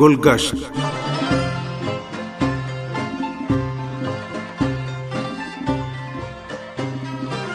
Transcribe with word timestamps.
گلگشت 0.00 0.54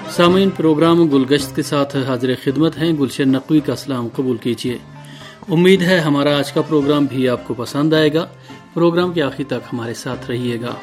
سامعین، 0.09 0.49
پروگرام 0.49 1.07
گلگشت 1.07 1.55
کے 1.55 1.61
ساتھ 1.61 1.97
حاضر 1.97 2.33
خدمت 2.43 2.77
ہیں۔ 2.77 2.93
گلشن 2.93 3.29
نقوی 3.29 3.59
کا 3.59 3.75
سلام 3.75 4.07
قبول 4.15 4.37
کیجیے۔ 4.37 4.77
امید 5.49 5.81
ہے 5.81 5.99
ہمارا 5.99 6.37
آج 6.37 6.51
کا 6.51 6.61
پروگرام 6.61 7.05
بھی 7.05 7.29
آپ 7.29 7.47
کو 7.47 7.53
پسند 7.53 7.93
آئے 7.93 8.13
گا۔ 8.13 8.27
پروگرام 8.73 9.13
کے 9.13 9.21
آخر 9.21 9.43
تک 9.47 9.73
ہمارے 9.73 9.93
ساتھ 9.93 10.31
رہیے 10.31 10.61
گا۔ 10.61 10.73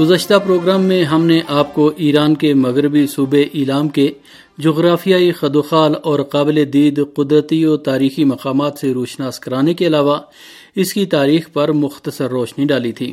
گزشتہ 0.00 0.34
پروگرام 0.44 0.82
میں 0.82 1.04
ہم 1.04 1.24
نے 1.24 1.40
آپ 1.48 1.74
کو 1.74 1.92
ایران 1.96 2.34
کے 2.34 2.54
مغربی 2.54 3.06
صوبے 3.06 3.44
ایلام 3.52 3.88
کے 3.88 4.12
جغرافیائی 4.58 5.32
خدوخال 5.32 5.94
اور 6.02 6.20
قابل 6.20 6.72
دید 6.72 7.04
قدرتی 7.14 7.64
و 7.64 7.76
تاریخی 7.76 8.24
مقامات 8.24 8.78
سے 8.78 8.92
روشناس 8.92 9.40
کرانے 9.40 9.74
کے 9.74 9.86
علاوہ 9.86 10.18
اس 10.74 10.92
کی 10.92 11.06
تاریخ 11.06 11.52
پر 11.52 11.72
مختصر 11.72 12.28
روشنی 12.28 12.64
ڈالی 12.64 12.92
تھی۔ 12.92 13.12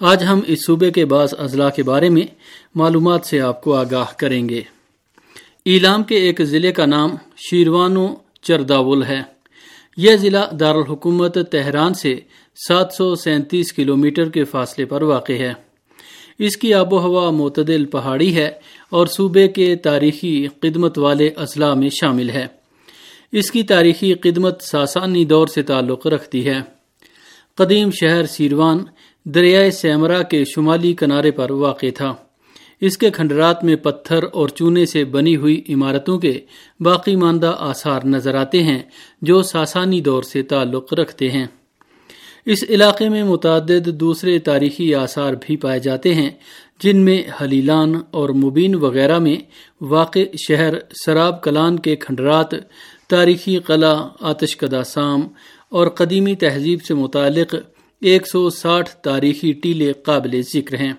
آج 0.00 0.24
ہم 0.24 0.40
اس 0.46 0.66
صوبے 0.66 0.90
کے 0.90 1.04
بعض 1.04 1.34
اضلاع 1.38 1.70
کے 1.70 1.82
بارے 1.82 2.08
میں 2.08 2.26
معلومات 2.74 3.26
سے 3.26 3.40
آپ 3.40 3.62
کو 3.62 3.74
آگاہ 3.74 4.12
کریں 4.16 4.48
گے۔ 4.48 4.60
ایلام 5.64 6.02
کے 6.02 6.16
ایک 6.16 6.42
ضلع 6.42 6.70
کا 6.70 6.86
نام 6.86 7.10
شیروان 7.36 7.96
و 7.96 8.14
چرداول 8.42 9.02
ہے۔ 9.02 9.22
یہ 9.96 10.16
ضلع 10.16 10.44
دارالحکومت 10.60 11.38
تہران 11.50 11.94
سے 11.94 12.20
سات 12.68 12.92
سو 12.92 13.14
سینتیس 13.14 13.72
کلومیٹر 13.72 14.28
کے 14.28 14.44
فاصلے 14.44 14.84
پر 14.84 15.02
واقع 15.02 15.32
ہے۔ 15.32 15.67
اس 16.38 16.56
کی 16.56 16.74
آب 16.74 16.92
و 16.92 16.98
ہوا 16.98 17.30
معتدل 17.30 17.84
پہاڑی 17.84 18.36
ہے 18.36 18.50
اور 18.90 19.06
صوبے 19.06 19.48
کے 19.48 19.76
تاریخی 19.76 20.46
قدمت 20.60 20.98
والے 20.98 21.30
اضلاع 21.36 21.74
میں 21.74 21.88
شامل 21.88 22.30
ہے۔ 22.30 22.46
اس 23.32 23.50
کی 23.50 23.62
تاریخی 23.62 24.14
قدمت 24.14 24.62
ساسانی 24.62 25.24
دور 25.24 25.46
سے 25.46 25.62
تعلق 25.62 26.06
رکھتی 26.06 26.46
ہے۔ 26.46 26.58
قدیم 27.54 27.90
شہر 27.90 28.26
سیروان، 28.26 28.78
دریائے 29.24 29.70
سیمرا 29.70 30.22
کے 30.22 30.44
شمالی 30.44 30.94
کنارے 30.94 31.30
پر 31.30 31.50
واقع 31.50 31.86
تھا۔ 31.94 32.14
اس 32.80 32.98
کے 32.98 33.10
کھنڈرات 33.10 33.64
میں 33.64 33.76
پتھر 33.76 34.22
اور 34.32 34.48
چونے 34.48 34.86
سے 34.86 35.04
بنی 35.04 35.36
ہوئی 35.36 35.62
عمارتوں 35.68 36.18
کے 36.18 36.40
باقی 36.80 37.16
ماندہ 37.16 37.56
آثار 37.58 38.00
نظر 38.04 38.34
آتے 38.34 38.62
ہیں 38.62 38.82
جو 39.22 39.42
ساسانی 39.42 40.00
دور 40.00 40.22
سے 40.22 40.42
تعلق 40.42 40.94
رکھتے 40.94 41.30
ہیں۔ 41.30 41.46
اس 42.46 42.64
علاقے 42.68 43.08
میں 43.08 43.24
متعدد 43.24 43.86
دوسرے 43.86 44.38
تاریخی 44.38 44.94
آثار 44.94 45.32
بھی 45.32 45.56
پائے 45.56 45.80
جاتے 45.80 46.14
ہیں، 46.14 46.30
جن 46.82 46.96
میں 46.96 47.22
حلیلان 47.42 47.94
اور 48.10 48.28
مبین 48.28 48.74
وغیرہ 48.74 49.18
میں 49.18 49.36
واقع 49.80 50.18
شہر 50.48 50.74
سراب 51.06 51.42
کلان 51.42 51.78
کے 51.78 51.96
کھنڈرات، 51.96 52.50
تاریخی 53.08 53.58
قلعہ 53.58 54.08
آتش 54.20 54.56
کدا 54.56 54.84
سام 54.84 55.20
اور 55.68 55.86
قدیمی 55.86 56.34
تہذیب 56.34 56.84
سے 56.84 56.94
متعلق 56.94 57.54
ایک 58.00 58.28
سو 58.28 58.50
ساٹھ 58.50 58.90
تاریخی 58.90 59.52
ٹیلے 59.52 59.92
قابل 59.92 60.40
ذکر 60.54 60.76
ہیں۔ 60.76 60.92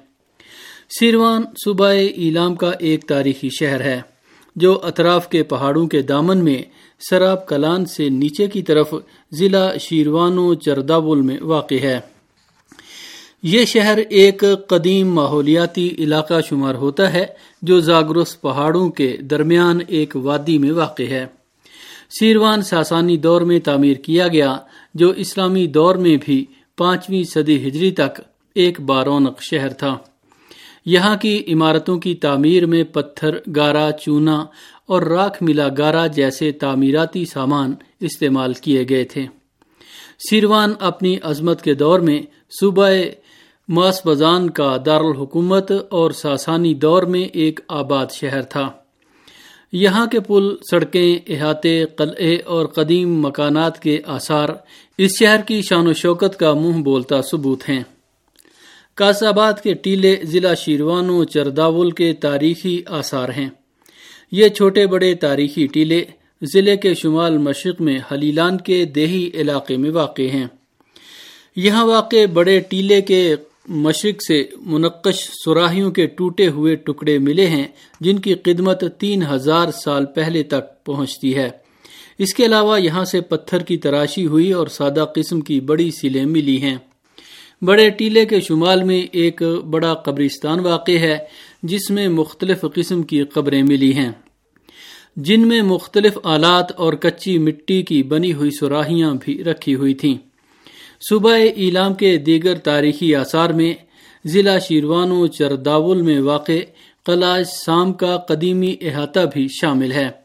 سیروان 1.00 1.42
صوبہ 1.66 1.88
ایلام 1.88 2.56
کا 2.56 2.72
ایک 2.80 3.08
تاریخی 3.08 3.50
شہر 3.59 3.81
ہے۔ 3.81 4.02
جو 4.55 4.80
اطراف 4.83 5.30
کے 5.30 5.44
پہاڑوں 5.44 5.88
کے 5.88 6.02
دامن 6.02 6.44
میں 6.44 6.61
سراب 7.09 7.47
کلان 7.47 7.86
سے 7.86 8.09
نیچے 8.09 8.47
کی 8.47 8.61
طرف 8.61 8.94
ضلع 9.31 9.78
شیروان 9.78 10.38
و 10.38 10.53
چرداول 10.53 11.22
میں 11.22 11.38
واقع 11.41 11.75
ہے۔ 11.81 12.00
یہ 13.44 13.66
شہر 13.66 13.97
ایک 13.97 14.44
قدیم 14.67 15.08
ماحولیاتی 15.08 15.95
علاقہ 16.00 16.41
شمار 16.50 16.75
ہوتا 16.75 17.14
ہے 17.14 17.25
جو 17.61 17.80
زاگرس 17.80 18.41
پہاڑوں 18.41 18.89
کے 18.89 19.17
درمیان 19.17 19.80
ایک 19.88 20.16
وادی 20.16 20.58
میں 20.58 20.72
واقع 20.72 21.03
ہے۔ 21.03 21.25
سیروان 22.19 22.62
ساسانی 22.62 23.18
دور 23.18 23.41
میں 23.41 23.59
تعمیر 23.59 23.94
کیا 23.94 24.28
گیا، 24.28 24.57
جو 24.94 25.09
اسلامی 25.09 25.68
دور 25.68 25.95
میں 25.95 26.18
بھی 26.25 26.45
پانچویں 26.78 27.24
صدی 27.24 27.68
ہجری 27.68 27.91
تک 27.91 28.22
ایک 28.56 28.81
بارونق 28.81 29.41
شہر 29.41 29.69
تھا۔ 29.69 29.97
یہاں 30.89 31.16
کی 31.16 31.44
عمارتوں 31.47 32.00
کی 32.00 32.16
تعمیر 32.16 32.66
میں 32.66 32.83
پتھر، 32.83 33.38
گارا، 33.55 33.91
چونا 33.91 34.45
اور 34.85 35.01
راکھ 35.01 35.44
ملا 35.44 35.67
گارا 35.77 36.07
جیسے 36.07 36.51
تعمیراتی 36.51 37.25
سامان 37.25 37.73
استعمال 38.00 38.53
کیے 38.53 38.85
گئے 38.89 39.03
تھے۔ 39.03 39.25
سیروان 40.29 40.73
اپنی 40.79 41.17
عظمت 41.23 41.61
کے 41.61 41.73
دور 41.73 42.00
میں 42.00 42.22
صوبہ 42.59 42.89
ماس 43.69 44.01
بزان 44.05 44.50
کا 44.50 44.77
دارالحکومت 44.85 45.72
اور 45.89 46.11
ساسانی 46.11 46.73
دور 46.73 47.03
میں 47.03 47.23
ایک 47.23 47.59
آباد 47.67 48.06
شہر 48.11 48.41
تھا۔ 48.41 48.69
یہاں 49.71 50.06
کے 50.06 50.19
پل، 50.19 50.56
سڑکیں، 50.71 51.19
احاطے، 51.27 51.85
قلعے 51.85 52.35
اور 52.35 52.66
قدیم 52.66 53.21
مکانات 53.21 53.79
کے 53.79 54.01
آثار 54.07 54.50
اس 54.97 55.19
شہر 55.19 55.41
کی 55.47 55.61
شان 55.61 55.88
و 55.88 55.94
شوکت 55.94 56.39
کا 56.39 56.53
منہ 56.53 56.81
بولتا 56.83 57.21
ثبوت 57.21 57.69
ہیں۔ 57.69 57.83
کاس 59.00 59.24
آباد 59.24 59.54
کے 59.64 59.74
ٹیلے 59.74 60.16
ضلع 60.24 60.54
شیروان 60.54 61.10
و 61.10 61.24
چرداول 61.24 61.92
کے 61.92 62.14
تاریخی 62.14 62.82
آثار 62.86 63.30
ہیں۔ 63.30 63.50
یہ 64.32 64.48
چھوٹے 64.48 64.88
بڑے 64.88 65.16
تاریخی 65.16 65.68
ٹیلے 65.68 66.04
ضلع 66.42 66.76
کے 66.76 66.94
شمال 66.94 67.38
مشرق 67.38 67.82
میں 67.82 68.00
حلیلان 68.12 68.58
کے 68.58 68.86
دیہی 68.86 69.30
علاقے 69.34 69.78
میں 69.78 69.92
واقع 69.92 70.22
ہیں۔ 70.22 70.48
یہاں 71.56 71.86
واقع 71.86 72.26
بڑے 72.34 72.60
ٹیلے 72.60 73.02
کے 73.02 73.36
مشرق 73.68 74.24
سے 74.24 74.44
منقش 74.62 75.30
سراہیوں 75.46 75.92
کے 75.92 76.06
ٹوٹے 76.06 76.48
ہوئے 76.48 76.76
ٹکڑے 76.76 77.18
ملے 77.18 77.48
ہیں، 77.48 77.66
جن 78.02 78.20
کی 78.20 78.34
قدمت 78.34 78.84
تین 78.98 79.24
ہزار 79.31 79.72
سال 79.72 80.06
پہلے 80.06 80.44
تک 80.44 80.86
پہنچتی 80.86 81.36
ہے۔ 81.36 81.50
اس 82.18 82.34
کے 82.34 82.46
علاوہ 82.46 82.81
یہاں 82.81 83.06
سے 83.06 83.22
پتھر 83.22 83.60
کی 83.60 83.78
تراشی 83.78 84.26
ہوئی 84.26 84.52
اور 84.52 84.68
سادہ 84.68 85.06
قسم 85.16 85.42
کی 85.42 85.60
بڑی 85.60 85.92
سیلیں 85.92 86.26
ملی 86.26 86.62
ہیں۔ 86.62 86.78
بڑے 87.62 87.90
ٹیلے 87.90 88.25
کے 88.25 88.42
شمال 88.42 88.84
میں 88.84 89.02
ایک 89.12 89.44
بڑا 89.44 89.94
قبرستان 89.94 90.59
واقع 90.59 90.92
ہے، 90.92 91.18
جس 91.64 91.90
میں 91.90 92.08
مختلف 92.08 92.66
قسم 92.75 93.03
کی 93.03 93.24
قبریں 93.24 93.64
ملی 93.64 93.94
ہیں۔ 93.94 94.12
جن 95.16 95.47
میں 95.47 95.62
مختلف 95.62 96.18
آلات 96.24 96.72
اور 96.72 96.94
کچی 96.94 97.38
مٹی 97.38 97.81
کی 97.81 98.03
بنی 98.03 98.34
ہوئی 98.34 98.50
سراہیاں 98.52 99.14
بھی 99.22 99.44
رکھی 99.44 99.75
ہوئی 99.75 99.94
تھیں۔ 99.94 100.16
صوبہ 101.09 101.34
ایلام 101.56 101.94
کے 101.94 102.18
دیگر 102.18 102.56
تاریخی 102.56 103.16
آثار 103.16 103.50
میں 103.50 103.74
ضلع 104.25 104.58
شیروان 104.59 105.12
و 105.12 105.28
چرداول 105.28 106.02
میں 106.02 106.19
واقع 106.19 106.52
قلعہ 107.06 107.44
سام 107.44 107.94
کا 107.94 108.18
قدیمی 108.18 108.75
احاطہ 108.81 109.19
بھی 109.34 109.48
شامل 109.62 109.92
ہے۔ 109.92 110.19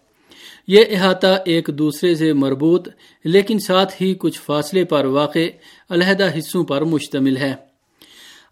یہ 0.66 0.84
احاطہ 0.91 1.38
ایک 1.44 1.69
دوسرے 1.69 2.14
سے 2.14 2.32
مربوط، 2.32 2.88
لیکن 3.25 3.58
ساتھ 3.58 4.02
ہی 4.02 4.14
کچھ 4.19 4.41
فاصلے 4.41 4.84
پر 4.84 5.04
واقع، 5.04 5.47
علیحدہ 5.91 6.38
حصوں 6.38 6.64
پر 6.64 6.84
مشتمل 6.84 7.36
ہے۔ 7.36 7.54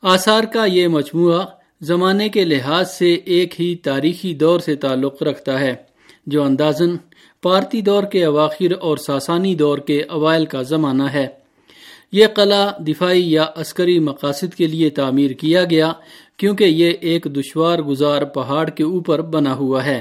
آثار 0.03 0.45
کا 0.45 0.65
یہ 0.65 0.89
مجموعہ 0.89 1.47
زمانے 1.81 2.29
کے 2.29 2.45
لحاظ 2.45 2.91
سے 2.91 3.13
ایک 3.15 3.61
ہی 3.61 3.77
تاریخی 3.77 4.35
دور 4.35 4.61
سے 4.61 4.77
تعلق 4.77 5.23
رکھتا 5.23 5.61
ہے، 5.61 5.75
جو 6.27 6.43
اندازن 6.43 6.97
پارتی 7.43 7.81
دور 7.81 8.03
کے 8.03 8.25
اواخر 8.25 8.73
اور 8.81 8.97
ساسانی 8.97 9.55
دور 9.55 9.79
کے 9.79 10.03
اوائل 10.03 10.47
کا 10.47 10.63
زمانہ 10.63 11.03
ہے۔ 11.03 11.27
یہ 12.13 12.27
قلعہ 12.27 12.83
دفاعی 12.83 13.33
یا 13.33 13.47
عسکری 13.57 13.99
مقاصد 13.99 14.55
کے 14.55 14.67
لیے 14.67 14.91
تعمیر 14.91 15.31
کیا 15.31 15.65
گیا، 15.65 15.93
کیونکہ 16.37 16.65
یہ 16.65 16.93
ایک 17.01 17.25
دشوار 17.25 17.79
گزار 17.79 18.23
پہاڑ 18.23 18.71
کے 18.71 18.85
اوپر 18.85 19.23
بنا 19.23 19.55
ہوا 19.55 19.85
ہے۔ 19.85 20.01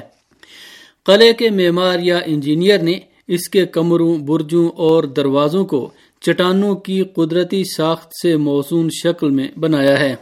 قلعے 1.06 1.34
کے 1.34 1.50
معمار 1.50 2.00
یا 2.00 2.20
انجینئر 2.26 2.80
نے 2.80 3.00
اس 3.28 3.50
کے 3.50 3.66
کمروں، 3.66 4.18
برجوں 4.18 4.70
اور 4.70 5.04
دروازوں 5.04 5.66
کو 5.66 5.90
چٹانوں 6.22 6.76
کی 6.76 7.04
قدرتی 7.04 7.64
ساخت 7.64 8.12
سے 8.22 8.38
موزون 8.38 8.90
شکل 9.04 9.30
میں 9.30 9.48
بنایا 9.60 10.00
ہے۔ 10.00 10.16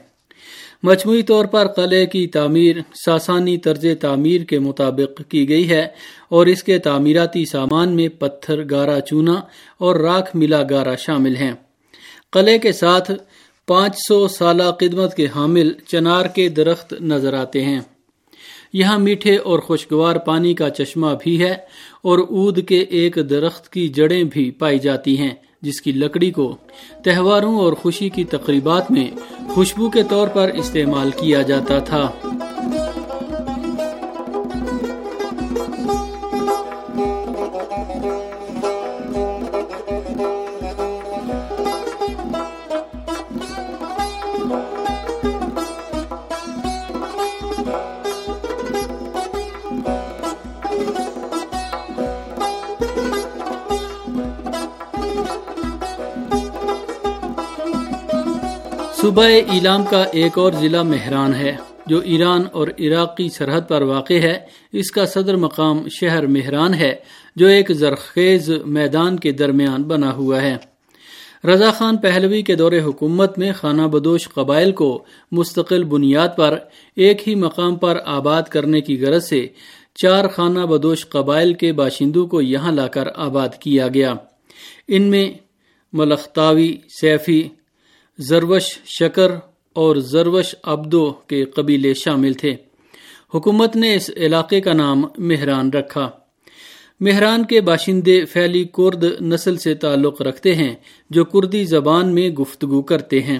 مجموعی 0.83 1.23
طور 1.23 1.45
پر 1.45 1.67
قلعے 1.67 2.05
کی 2.05 2.27
تعمیر 2.27 2.75
ساسانی 3.05 3.57
طرز 3.57 3.85
تعمیر 4.01 4.41
کے 4.41 4.59
مطابق 4.59 5.21
کی 5.29 5.49
گئی 5.49 5.69
ہے 5.69 5.87
اور 6.29 6.45
اس 6.45 6.63
کے 6.63 6.79
تعمیراتی 6.79 7.45
سامان 7.45 7.95
میں 7.95 8.07
پتھر، 8.07 8.63
گارا 8.69 8.99
چونا 8.99 9.41
اور 9.77 9.95
راکھ 9.95 10.35
ملا 10.35 10.63
گارا 10.69 10.95
شامل 10.95 11.35
ہیں۔ 11.35 11.53
قلعے 12.31 12.59
کے 12.59 12.71
ساتھ 12.71 13.11
پانچ 13.67 13.95
سو 14.07 14.27
سالہ 14.27 14.63
خدمت 14.79 15.15
کے 15.15 15.27
حامل 15.35 15.71
چنار 15.87 16.25
کے 16.25 16.49
درخت 16.49 16.93
نظر 17.01 17.33
آتے 17.33 17.65
ہیں۔ 17.65 17.79
یہاں 18.73 18.99
میٹھے 18.99 19.35
اور 19.37 19.59
خوشگوار 19.59 20.15
پانی 20.15 20.53
کا 20.53 20.69
چشمہ 20.69 21.07
بھی 21.23 21.43
ہے 21.43 21.53
اور 22.01 22.19
اود 22.19 22.59
کے 22.67 22.79
ایک 22.79 23.17
درخت 23.29 23.69
کی 23.69 23.87
جڑیں 23.87 24.23
بھی 24.23 24.51
پائی 24.51 24.79
جاتی 24.79 25.17
ہیں، 25.17 25.33
جس 25.61 25.81
کی 25.81 25.91
لکڑی 25.91 26.31
کو 26.31 26.55
تہواروں 27.03 27.59
اور 27.59 27.73
خوشی 27.73 28.09
کی 28.09 28.23
تقریبات 28.23 28.91
میں 28.91 29.09
خوشبو 29.47 29.89
کے 29.89 30.03
طور 30.03 30.27
پر 30.27 30.51
استعمال 30.55 31.11
کیا 31.11 31.41
جاتا 31.41 31.79
تھا۔ 31.79 32.11
صوبہ 59.01 59.23
ایلام 59.23 59.83
کا 59.89 60.03
ایک 60.03 60.37
اور 60.37 60.53
ضلع 60.53 60.81
مہران 60.81 61.33
ہے، 61.33 61.55
جو 61.85 61.99
ایران 61.99 62.41
اور 62.51 62.67
عراق 62.79 63.17
کی 63.17 63.29
سرحد 63.29 63.61
پر 63.67 63.81
واقع 63.81 64.13
ہے۔ 64.13 64.39
اس 64.71 64.91
کا 64.91 65.05
صدر 65.05 65.35
مقام 65.35 65.87
شہر 65.89 66.27
مہران 66.27 66.73
ہے، 66.73 66.95
جو 67.35 67.47
ایک 67.47 67.71
زرخیز 67.71 68.49
میدان 68.65 69.19
کے 69.19 69.31
درمیان 69.31 69.83
بنا 69.83 70.13
ہوا 70.13 70.41
ہے۔ 70.41 70.55
رضا 71.47 71.71
خان 71.71 71.97
پہلوی 71.97 72.41
کے 72.41 72.55
دور 72.55 72.71
حکومت 72.83 73.37
میں 73.37 73.51
خانہ 73.53 73.81
بدوش 73.81 74.29
قبائل 74.29 74.71
کو 74.71 75.05
مستقل 75.31 75.83
بنیاد 75.83 76.27
پر 76.37 76.57
ایک 76.95 77.27
ہی 77.27 77.35
مقام 77.35 77.75
پر 77.75 77.97
آباد 78.05 78.43
کرنے 78.43 78.81
کی 78.81 79.01
غرض 79.01 79.25
سے 79.25 79.47
چار 79.95 80.27
خانہ 80.27 80.59
بدوش 80.59 81.09
قبائل 81.09 81.53
کے 81.53 81.73
باشندوں 81.73 82.27
کو 82.27 82.41
یہاں 82.41 82.71
لا 82.71 82.87
کر 82.87 83.07
آباد 83.15 83.49
کیا 83.59 83.87
گیا۔ 83.87 84.13
ان 84.87 85.01
میں 85.01 85.31
ملختاوی، 85.93 86.77
سیفی 87.01 87.49
زروش، 88.19 88.63
شکر 88.85 89.31
اور 89.73 89.95
زروش 89.95 90.55
ابدو 90.63 91.11
کے 91.11 91.45
قبیلے 91.45 91.93
شامل 91.93 92.33
تھے۔ 92.33 92.55
حکومت 93.35 93.75
نے 93.75 93.95
اس 93.95 94.11
علاقے 94.17 94.61
کا 94.61 94.73
نام 94.73 95.03
مہران 95.17 95.69
رکھا۔ 95.69 96.09
مہران 96.99 97.45
کے 97.45 97.61
باشندے 97.61 98.25
فیلی 98.25 98.63
کرد 98.63 99.21
نسل 99.21 99.57
سے 99.57 99.75
تعلق 99.75 100.21
رکھتے 100.21 100.55
ہیں، 100.55 100.75
جو 101.09 101.25
کردی 101.25 101.63
زبان 101.63 102.13
میں 102.13 102.29
گفتگو 102.29 102.81
کرتے 102.81 103.21
ہیں۔ 103.21 103.39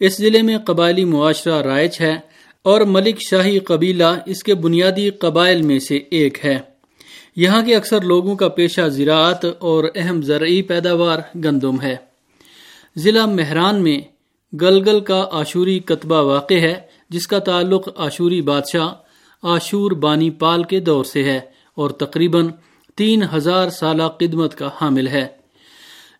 اس 0.00 0.18
ضلع 0.18 0.42
میں 0.42 0.58
قبائلی 0.58 1.04
معاشرہ 1.04 1.62
رائج 1.62 1.96
ہے 2.00 2.14
اور 2.62 2.80
ملک 2.80 3.16
شاہی 3.30 3.58
قبیلہ 3.58 4.18
اس 4.26 4.42
کے 4.42 4.54
بنیادی 4.54 5.10
قبائل 5.10 5.62
میں 5.62 5.78
سے 5.78 5.96
ایک 6.10 6.44
ہے۔ 6.44 6.58
یہاں 7.36 7.62
کے 7.64 7.76
اکثر 7.76 8.00
لوگوں 8.00 8.36
کا 8.36 8.48
پیشہ 8.48 8.88
زراعت 8.88 9.44
اور 9.44 9.84
اہم 9.94 10.22
زرعی 10.22 10.62
پیداوار 10.62 11.18
گندم 11.38 11.80
ہے۔ 11.80 12.15
ضلع 12.98 13.26
مہران 13.26 13.82
میں 13.82 13.98
گلگل 14.56 15.00
کا 15.00 15.28
آشوری 15.32 15.78
کتبہ 15.78 16.22
واقع 16.22 16.54
ہے، 16.54 16.74
جس 17.08 17.26
کا 17.26 17.38
تعلق 17.38 17.88
آشوری 17.96 18.42
بادشاہ 18.42 18.88
آشور 19.42 19.90
بانی 19.90 20.30
پال 20.30 20.64
کے 20.64 20.80
دور 20.80 21.04
سے 21.04 21.24
ہے 21.24 21.40
اور 21.74 21.90
تقریباً 21.90 22.48
تین 22.96 23.22
ہزار 23.34 23.70
سالہ 23.70 24.02
قدمت 24.02 24.54
کا 24.54 24.70
حامل 24.80 25.08
ہے۔ 25.08 25.26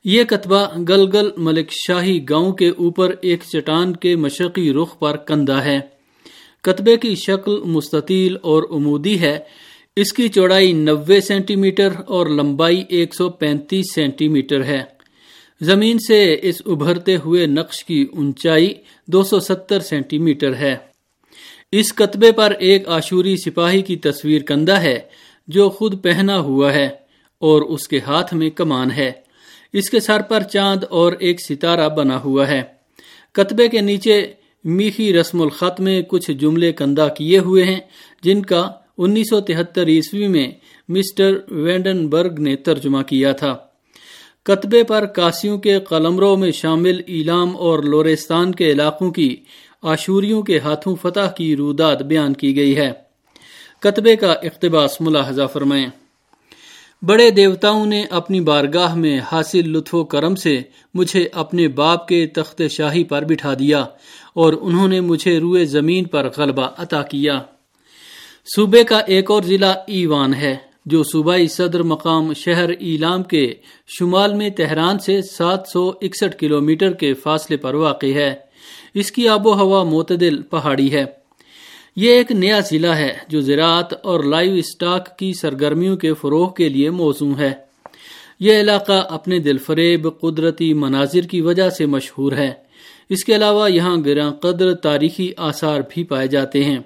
یہ 0.05 0.25
کتبہ 0.25 0.79
گلگل 0.89 1.31
ملک 1.37 1.71
شاہی 1.87 2.25
گاؤں 2.31 2.53
کے 2.53 2.69
اوپر 2.69 3.15
ایک 3.21 3.43
چٹان 3.53 3.97
کے 3.97 4.17
مشرقی 4.17 4.73
رخ 4.73 4.99
پر 4.99 5.17
کندہ 5.17 5.65
ہے۔ 5.65 5.81
کتبے 6.63 6.97
کی 6.97 7.15
شکل 7.15 7.61
مستطیل 7.65 8.37
اور 8.43 8.63
عمودی 8.71 9.21
ہے۔ 9.21 9.39
اس 9.97 10.13
کی 10.13 10.29
چوڑائی 10.29 10.73
نوے 10.73 11.21
سینٹی 11.21 11.57
میٹر 11.57 11.89
اور 12.07 12.27
لمبائی 12.27 12.85
ایک 12.89 13.15
سو 13.15 13.31
پینتیس 13.31 13.95
سینٹی 13.95 14.29
میٹر 14.29 14.65
ہے۔ 14.65 14.96
زمین 15.61 15.99
سے 15.99 16.37
اس 16.43 16.63
ابھرتے 16.67 17.17
ہوئے 17.17 17.47
نقش 17.47 17.85
کی 17.85 18.07
اونچائی 18.13 18.75
دو 19.07 19.23
سو 19.23 19.41
ستر 19.41 19.81
سینٹی 19.81 20.19
میٹر 20.19 20.55
ہے۔ 20.55 20.77
اس 21.73 21.93
کتبے 21.93 22.33
پر 22.33 22.53
ایک 22.59 22.89
آشوری 22.89 23.37
سپاہی 23.37 23.83
کی 23.83 23.97
تصویر 23.97 24.43
کندہ 24.43 24.73
ہے 24.73 24.99
جو 25.49 25.71
خود 25.71 26.03
پہنا 26.03 26.39
ہوا 26.39 26.75
ہے 26.75 26.89
اور 27.39 27.63
اس 27.63 27.89
کے 27.89 27.99
ہاتھ 27.99 28.35
میں 28.35 28.51
کمان 28.51 28.91
ہے۔ 28.91 29.13
اس 29.73 29.91
کے 29.91 30.01
سر 30.01 30.23
پر 30.23 30.43
چاند 30.43 30.85
اور 30.91 31.13
ایک 31.13 31.41
ستارہ 31.41 31.89
بنا 31.89 32.23
ہوا 32.23 32.49
ہے۔ 32.49 32.63
کتبے 33.33 33.69
کے 33.69 33.81
نیچے 33.81 34.33
میخی 34.65 35.13
رسم 35.13 35.43
الخط 35.43 35.81
میں 35.81 36.03
کچھ 36.03 36.31
جملے 36.31 36.73
کندہ 36.73 37.09
کیے 37.19 37.39
ہوئے 37.39 37.65
ہیں، 37.65 37.81
جن 38.23 38.43
کا 38.43 38.71
انیس 38.99 39.31
سو 39.31 39.41
تہتر 39.41 39.87
عیسوی 39.87 40.29
میں 40.29 40.53
مسٹر 40.89 41.39
وینڈن 41.49 42.07
برگ 42.07 42.41
نے 42.41 42.57
ترجمہ 42.57 43.03
کیا 43.03 43.33
تھا۔ 43.33 43.66
کتبے 44.47 44.85
پر 44.85 45.07
کاسیوں 45.07 45.59
کے 45.59 45.81
قلمروں 45.81 46.37
میں 46.37 46.51
شامل 46.51 47.01
ایلام 47.07 47.57
اور 47.57 47.79
لورستان 47.79 48.53
کے 48.53 48.71
علاقوں 48.71 49.11
کی 49.11 49.37
آشوریوں 49.83 50.43
کے 50.43 50.59
ہاتھوں 50.59 50.97
فتح 51.03 51.31
کی 51.37 51.57
روداد 51.57 51.97
بیان 51.97 52.33
کی 52.33 52.57
گئی 52.57 52.77
ہے۔ 52.77 52.93
کتبے 53.81 54.17
کا 54.17 54.33
اقتباس 54.33 55.01
ملاحظہ 55.01 55.43
فرمائیں۔ 55.53 55.87
بڑے 57.03 57.31
دیوتاؤں 57.31 57.87
نے 57.87 58.05
اپنی 58.11 58.41
بارگاہ 58.41 58.95
میں 58.95 59.21
حاصل 59.33 59.71
لطف 59.71 59.95
و 59.95 60.05
کرم 60.05 60.35
سے 60.35 60.61
مجھے 60.95 61.29
اپنے 61.33 61.69
باپ 61.69 62.09
کے 62.09 62.27
تخت 62.27 62.63
شاہی 62.71 63.05
پر 63.05 63.25
بٹھا 63.25 63.55
دیا 63.55 63.81
اور 64.35 64.53
انہوں 64.61 64.89
نے 64.89 65.01
مجھے 65.01 65.39
روئے 65.41 65.65
زمین 65.65 66.05
پر 66.05 66.29
غلبہ 66.37 66.69
عطا 66.79 67.03
کیا۔ 67.03 67.43
صوبے 68.57 68.85
کا 68.85 68.99
ایک 68.99 69.31
اور 69.31 69.43
ضلع 69.43 69.73
ایوان 69.87 70.35
ہے۔ 70.35 70.57
جو 70.87 71.03
صوبائی 71.03 71.49
صدر 71.49 71.83
مقام 71.83 72.33
شہر 72.33 72.69
ایلام 72.69 73.23
کے 73.23 73.55
شمال 73.99 74.35
میں 74.35 74.51
تہران 74.51 74.99
سے 74.99 75.23
سات 75.23 75.61
سو 75.73 75.93
اکسٹھ 76.01 76.37
کلو 76.39 76.61
میٹر 76.61 76.93
کے 76.93 77.15
فاصلے 77.15 77.57
پر 77.57 77.75
واقع 77.75 78.07
ہے۔ 78.07 78.35
اس 78.95 79.13
کی 79.13 79.29
آب 79.29 79.47
و 79.47 79.55
ہوا 79.55 79.85
معتدل 79.85 80.43
پہاڑی 80.43 80.93
ہے۔ 80.93 81.05
یہ 81.97 82.11
ایک 82.11 82.33
نیا 82.33 82.61
ضلع 82.71 82.93
ہے 82.93 83.13
جو 83.29 83.41
زراعت 83.41 84.07
اور 84.07 84.25
لائیو 84.25 84.55
اسٹاک 84.55 85.19
کی 85.19 85.33
سرگرمیوں 85.33 85.97
کے 85.97 86.15
فروغ 86.15 86.55
کے 86.55 86.69
لیے 86.69 86.91
موزوں 86.91 87.35
ہے۔ 87.39 87.53
یہ 88.41 88.61
علاقہ 88.61 89.07
اپنے 89.11 89.39
دل 89.39 89.59
فریب 89.59 90.09
قدرتی 90.21 90.75
مناظر 90.75 91.21
کی 91.21 91.41
وجہ 91.41 91.71
سے 91.71 91.87
مشہور 91.87 92.33
ہے۔ 92.33 92.53
اس 93.09 93.25
کے 93.25 93.37
علاوہ 93.37 93.73
یہاں 93.73 93.97
گراں 94.05 94.33
قدر 94.33 94.75
تاریخی 94.75 95.33
آثار 95.37 95.81
بھی 95.91 96.05
پائے 96.05 96.29
جاتے 96.29 96.65
ہیں۔ 96.65 96.79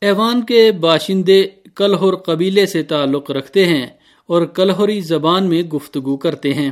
ایوان 0.00 0.44
کے 0.44 0.72
باشندے 0.72 1.46
کلہر 1.78 2.14
قبیلے 2.14 2.66
سے 2.66 2.82
تعلق 2.82 3.30
رکھتے 3.30 3.66
ہیں 3.66 3.86
اور 4.28 4.46
کلہری 4.46 5.00
زبان 5.00 5.48
میں 5.48 5.62
گفتگو 5.62 6.16
کرتے 6.16 6.54
ہیں۔ 6.54 6.70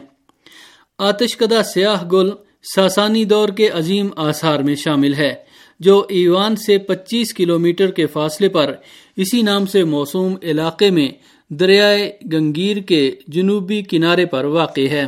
آتش 0.99 1.37
کدہ 1.37 1.62
سیاہ 1.75 2.05
گل 2.12 2.31
ساسانی 2.75 3.25
دور 3.25 3.49
کے 3.49 3.69
عظیم 3.69 4.08
آثار 4.17 4.58
میں 4.58 4.75
شامل 4.75 5.14
ہے، 5.14 5.35
جو 5.81 6.06
ایوان 6.08 6.56
سے 6.56 6.79
پچیس 6.79 7.35
کلومیٹر 7.35 7.91
کے 7.91 8.06
فاصلے 8.06 8.49
پر 8.49 8.75
اسی 9.17 9.43
نام 9.43 9.67
سے 9.67 9.85
موسوم 9.85 10.35
علاقے 10.43 10.91
میں 10.91 11.09
دریائے 11.49 12.12
گنگیر 12.32 12.76
کے 12.76 13.12
جنوبی 13.29 13.82
کنارے 13.82 14.26
پر 14.26 14.44
واقع 14.44 14.87
ہے۔ 14.91 15.05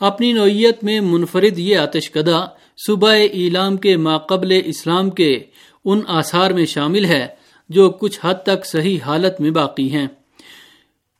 اپنی 0.00 0.32
نوعیت 0.32 0.84
میں 0.84 1.00
منفرد 1.00 1.58
یہ 1.58 1.76
آتش 1.76 2.10
کدہ 2.10 2.46
صوبہ 2.86 3.10
ایلام 3.10 3.76
کے 3.76 3.96
ماقبل 3.96 4.60
اسلام 4.64 5.10
کے 5.10 5.38
ان 5.84 6.00
آثار 6.08 6.50
میں 6.50 6.66
شامل 6.66 7.04
ہے 7.04 7.26
جو 7.70 7.90
کچھ 7.90 8.18
حد 8.24 8.42
تک 8.42 8.66
صحیح 8.66 8.98
حالت 9.06 9.40
میں 9.40 9.50
باقی 9.50 9.90
ہیں۔ 9.92 10.06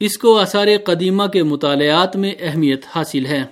اس 0.01 0.17
کو 0.19 0.37
آثار 0.39 0.67
قدیمہ 0.85 1.27
کے 1.27 1.43
مطالعات 1.43 2.17
میں 2.17 2.33
اہمیت 2.41 2.85
حاصل 2.89 3.27
ہے۔ 3.27 3.43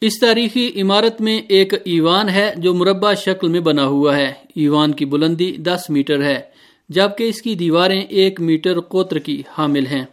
اس 0.00 0.18
تاریخی 0.20 0.70
عمارت 0.80 1.20
میں 1.20 1.40
ایک 1.48 1.74
ایوان 1.74 2.28
ہے 2.28 2.52
جو 2.56 2.74
مربع 2.74 3.12
شکل 3.14 3.48
میں 3.48 3.60
بنا 3.60 3.86
ہوا 3.86 4.16
ہے۔ 4.16 4.32
ایوان 4.56 4.92
کی 4.92 5.04
بلندی 5.04 5.50
دس 5.58 5.84
میٹر 5.88 6.22
ہے، 6.22 6.40
جبکہ 6.88 7.28
اس 7.28 7.42
کی 7.42 7.54
دیواریں 7.54 8.00
ایک 8.00 8.40
میٹر 8.40 8.80
کوتر 8.80 9.18
کی 9.18 9.42
حامل 9.48 9.86
ہیں۔ 9.86 10.04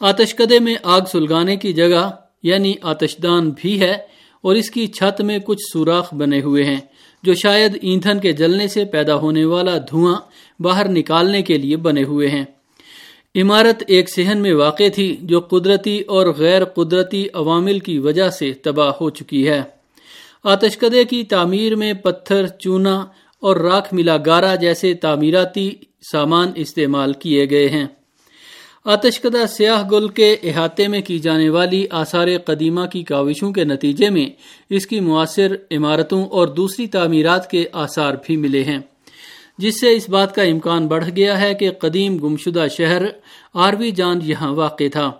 آتش 0.00 0.34
کدے 0.34 0.58
میں 0.58 0.74
آگ 0.82 1.00
سلگانے 1.12 1.56
کی 1.56 1.72
جگہ 1.72 2.10
یعنی 2.42 2.74
آتش 2.82 3.16
دان 3.22 3.50
بھی 3.50 3.80
ہے، 3.80 3.96
اور 4.44 4.54
اس 4.54 4.70
کی 4.70 4.86
چھت 4.86 5.20
میں 5.20 5.38
کچھ 5.38 5.62
سوراخ 5.72 6.14
بنے 6.14 6.40
ہوئے 6.40 6.64
ہیں۔ 6.64 6.80
جو 7.22 7.34
شاید 7.34 7.78
ایندھن 7.82 8.18
کے 8.18 8.32
جلنے 8.32 8.68
سے 8.68 8.84
پیدا 8.84 9.14
ہونے 9.14 9.44
والا 9.44 9.78
دھواں 9.78 10.16
باہر 10.62 10.88
نکالنے 10.88 11.42
کے 11.42 11.58
لیے 11.58 11.76
بنے 11.76 12.02
ہوئے 12.02 12.28
ہیں۔ 12.28 12.44
عمارت 13.34 13.82
ایک 13.86 14.10
صحن 14.10 14.38
میں 14.38 14.54
واقع 14.54 14.88
تھی 14.94 15.16
جو 15.22 15.40
قدرتی 15.40 16.00
اور 16.00 16.26
غیر 16.26 16.64
قدرتی 16.64 17.26
عوامل 17.34 17.78
کی 17.78 17.98
وجہ 17.98 18.28
سے 18.28 18.52
تباہ 18.52 18.92
ہو 19.00 19.10
چکی 19.10 19.48
ہے۔ 19.48 19.62
آتش 20.44 20.78
کدے 20.78 21.04
کی 21.04 21.24
تعمیر 21.24 21.76
میں 21.76 21.92
پتھر، 21.92 22.46
چونا 22.46 23.06
اور 23.40 23.56
راکھ 23.56 23.94
ملا 23.94 24.16
گارا 24.26 24.54
جیسے 24.54 24.94
تعمیراتی 24.94 25.70
سامان 26.12 26.52
استعمال 26.56 27.12
کیے 27.12 27.50
گئے 27.50 27.68
ہیں۔ 27.68 27.86
آتش 28.84 29.20
کدہ 29.20 29.46
سیاہ 29.46 29.88
گل 29.90 30.08
کے 30.08 30.36
احاطے 30.42 30.88
میں 30.88 31.00
کی 31.00 31.18
جانے 31.18 31.48
والی 31.48 31.86
آثار 31.90 32.28
قدیمہ 32.44 32.86
کی 32.86 33.02
کاوشوں 33.02 33.52
کے 33.52 33.64
نتیجے 33.64 34.10
میں 34.10 34.26
اس 34.70 34.86
کی 34.86 35.00
مؤثر 35.00 35.56
عمارتوں 35.70 36.26
اور 36.26 36.48
دوسری 36.48 36.86
تعمیرات 36.86 37.50
کے 37.50 37.64
آثار 37.72 38.14
بھی 38.26 38.36
ملے 38.36 38.64
ہیں۔ 38.64 38.78
جس 39.58 39.80
سے 39.80 39.94
اس 39.96 40.08
بات 40.08 40.34
کا 40.34 40.42
امکان 40.42 40.86
بڑھ 40.86 41.04
گیا 41.16 41.40
ہے 41.40 41.54
کہ 41.54 41.70
قدیم 41.70 42.16
گمشدہ 42.16 42.66
شہر 42.76 43.02
آروی 43.54 43.90
جان 43.90 44.18
یہاں 44.22 44.52
واقع 44.52 44.84
تھا۔ 44.92 45.10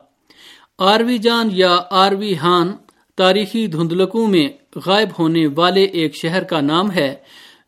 آروی 0.78 1.18
جان 1.18 1.48
یا 1.52 1.78
آروی 1.90 2.36
ہان 2.36 2.72
تاریخی 3.16 3.66
دھندلکوں 3.66 4.26
میں 4.26 4.48
غائب 4.86 5.08
ہونے 5.18 5.46
والے 5.56 5.84
ایک 5.84 6.16
شہر 6.16 6.42
کا 6.42 6.60
نام 6.60 6.90
ہے 6.90 7.14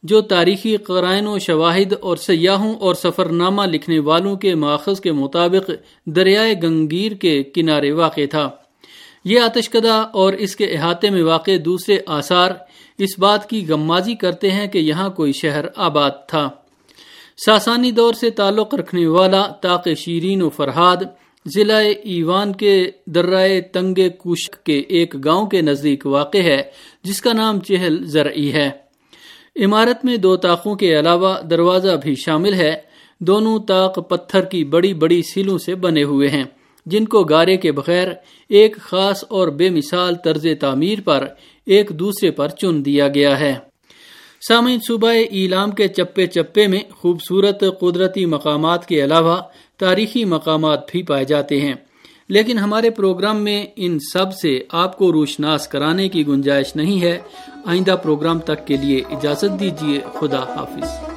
جو 0.03 0.21
تاریخی 0.21 0.77
قرائن 0.77 1.27
و 1.27 1.39
شواہد 1.39 1.93
اور 2.01 2.17
سیاحوں 2.17 2.75
اور 2.75 2.95
سفر 2.95 3.27
نامہ 3.27 3.63
لکھنے 3.63 3.99
والوں 3.99 4.37
کے 4.37 4.55
ماخذ 4.55 5.01
کے 5.01 5.13
مطابق 5.13 5.71
دریائے 6.07 6.55
گنگیر 6.63 7.13
کے 7.13 7.43
کنارے 7.43 7.93
واقع 7.93 8.21
تھا۔ 8.31 8.51
یہ 9.25 9.41
آتش 9.41 9.71
کدہ 9.71 10.07
اور 10.13 10.33
اس 10.33 10.57
کے 10.57 10.65
احاطے 10.65 11.11
میں 11.11 11.23
واقع 11.23 11.51
دوسرے 11.65 11.99
آثار 12.07 12.51
اس 12.99 13.19
بات 13.19 13.51
کی 13.51 13.69
گمازی 13.69 14.15
کرتے 14.15 14.51
ہیں 14.51 14.67
کہ 14.67 14.79
یہاں 14.79 15.11
کوئی 15.11 15.33
شہر 15.33 15.65
آباد 15.77 16.11
تھا۔ 16.29 16.51
ساسانی 17.47 17.91
دور 17.91 18.15
سے 18.15 18.31
تعلق 18.31 18.75
رکھنے 18.75 19.07
والا 19.07 19.47
تاق 19.47 19.89
شیرین 19.97 20.43
و 20.43 20.51
فرحاد 20.51 20.97
ضلع 21.47 21.93
ایوان 22.03 22.53
کے 22.53 22.91
درائے 23.07 23.61
تنگ 23.61 23.95
کوشک 24.19 24.65
کے 24.65 24.79
ایک 24.79 25.25
گاؤں 25.25 25.47
کے 25.47 25.61
نزدیک 25.61 26.07
واقع 26.07 26.39
ہے، 26.39 26.63
جس 27.03 27.21
کا 27.21 27.33
نام 27.33 27.61
چہل 27.61 28.05
زرعی 28.05 28.53
ہے۔ 28.53 28.71
عمارت 29.57 30.05
میں 30.05 30.17
دو 30.17 30.37
تاخوں 30.37 30.75
کے 30.75 30.99
علاوہ 30.99 31.41
دروازہ 31.43 31.93
بھی 32.03 32.15
شامل 32.15 32.55
ہے۔ 32.55 32.77
دونوں 33.21 33.59
تاق 33.59 34.09
پتھر 34.09 34.45
کی 34.45 34.65
بڑی 34.65 34.95
بڑی 34.95 35.23
سیلوں 35.23 35.59
سے 35.59 35.75
بنے 35.75 36.03
ہوئے 36.03 36.29
ہیں، 36.29 36.45
جن 36.87 37.05
کو 37.05 37.23
گارے 37.25 37.57
کے 37.57 37.73
بغیر 37.73 38.09
ایک 38.49 38.77
خاص 38.77 39.25
اور 39.29 39.49
بے 39.49 39.71
مثال 39.71 40.15
طرز 40.25 40.47
تعمیر 40.61 40.99
پر 41.05 41.27
ایک 41.67 41.91
دوسرے 41.91 42.31
پر 42.31 42.49
چن 42.49 42.85
دیا 42.85 43.09
گیا 43.09 43.41
ہے۔ 43.41 43.55
سامعین، 44.49 44.79
صوبہ 44.89 45.09
ایلام 45.09 45.71
کے 45.71 45.89
چپے 45.89 46.27
چپے 46.27 46.67
میں 46.67 46.81
خوبصورت 46.97 47.65
قدرتی 47.81 48.27
مقامات 48.27 48.87
کے 48.87 49.05
علاوہ 49.05 49.37
تاریخی 49.79 50.25
مقامات 50.25 50.91
بھی 50.91 51.03
پائے 51.03 51.25
جاتے 51.25 51.61
ہیں۔ 51.61 51.75
لیکن 52.29 52.59
ہمارے 52.59 52.91
پروگرام 52.91 53.37
میں 53.37 53.67
ان 53.77 53.99
سب 54.13 54.35
سے 54.35 54.61
آپ 54.73 54.99
کو 54.99 55.13
روشناس 55.13 55.69
کرانے 55.69 56.09
کی 56.09 56.27
گنجائش 56.27 56.77
نہیں 56.77 57.01
ہے۔ 57.01 57.19
آئندہ 57.65 57.97
پروگرام 58.03 58.39
تک 58.39 58.67
کے 58.67 58.77
لیے 58.77 59.03
اجازت 59.11 59.61
دیجیے 59.61 60.01
خدا 60.21 60.39
حافظ۔ 60.39 61.12